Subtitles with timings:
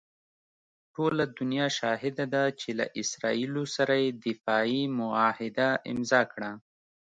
[0.93, 6.51] ټوله دنیا شاهده ده چې له اسراییلو سره یې دفاعي معاهده امضاء کړه.